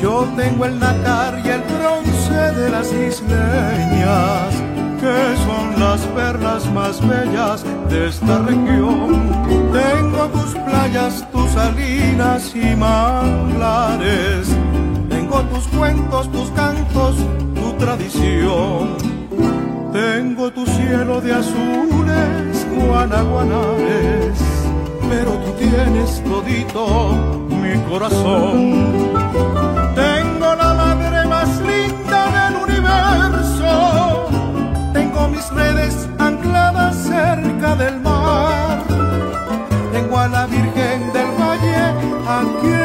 Yo 0.00 0.26
tengo 0.36 0.64
el 0.64 0.78
nácar 0.78 1.38
y 1.44 1.48
el 1.48 1.62
bronce 1.72 2.40
de 2.60 2.70
las 2.70 2.88
isleñas, 2.92 4.52
que 5.02 5.16
son 5.44 5.66
las 5.78 6.00
perlas 6.16 6.62
más 6.72 7.06
bellas 7.06 7.64
de 7.90 8.08
esta 8.08 8.38
región. 8.38 9.10
Tengo 9.80 10.22
tus 10.36 10.52
playas, 10.66 11.30
tus 11.30 11.50
salinas 11.50 12.54
y 12.54 12.74
manglares. 12.74 14.48
Tengo 15.10 15.42
tus 15.52 15.66
cuentos, 15.68 16.30
tus 16.32 16.50
cantos, 16.52 17.16
tu 17.54 17.72
tradición. 17.74 19.15
Tengo 19.96 20.50
tu 20.50 20.66
cielo 20.66 21.22
de 21.22 21.32
azules, 21.32 22.66
guanaguanares, 22.70 24.38
pero 25.08 25.30
tú 25.42 25.52
tienes 25.52 26.22
todito 26.22 27.12
mi 27.48 27.80
corazón. 27.88 29.14
Tengo 29.94 30.54
la 30.54 30.74
madre 30.74 31.26
más 31.26 31.48
linda 31.62 32.20
del 32.36 32.56
universo, 32.66 34.28
tengo 34.92 35.28
mis 35.28 35.48
redes 35.52 36.06
ancladas 36.18 36.94
cerca 36.96 37.74
del 37.76 37.98
mar. 38.00 38.84
Tengo 39.92 40.18
a 40.18 40.28
la 40.28 40.46
Virgen 40.46 41.10
del 41.14 41.30
Valle 41.40 41.84
aquí 42.38 42.75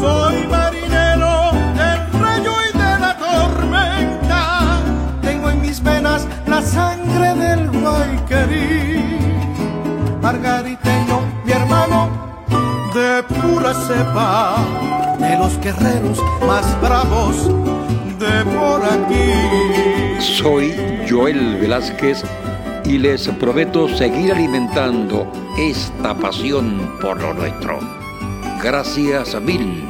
Soy 0.00 0.44
marinero 0.48 1.52
del 1.76 2.20
rayo 2.20 2.52
y 2.68 2.76
de 2.76 2.98
la 2.98 3.16
tormenta. 3.16 4.80
Tengo 5.22 5.50
en 5.50 5.60
mis 5.60 5.80
venas 5.80 6.26
la 6.48 6.60
sangre 6.60 7.34
del 7.36 7.70
Guayquerí. 7.70 9.04
Margariteño, 10.20 11.20
mi 11.44 11.52
hermano, 11.52 12.08
de 12.92 13.22
pura 13.22 13.74
cepa, 13.74 14.56
de 15.20 15.38
los 15.38 15.60
guerreros 15.60 16.18
más 16.48 16.80
bravos 16.80 17.46
de 18.18 18.44
por 18.56 18.82
aquí. 18.84 20.20
Soy 20.20 20.74
Joel 21.08 21.58
Velázquez 21.60 22.24
y 22.84 22.98
les 22.98 23.28
prometo 23.28 23.88
seguir 23.88 24.32
alimentando 24.32 25.30
esta 25.56 26.12
pasión 26.12 26.98
por 27.00 27.20
lo 27.22 27.32
nuestro. 27.34 27.99
Gracias 28.62 29.40
mil. 29.40 29.89